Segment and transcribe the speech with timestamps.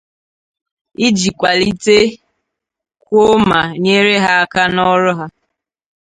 [1.07, 5.25] iji kwàlitekwuo ma nyere ha aka n'ọrụ ha.